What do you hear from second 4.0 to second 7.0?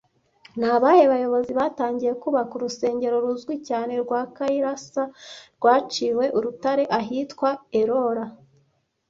rwa Kailasa rwaciwe urutare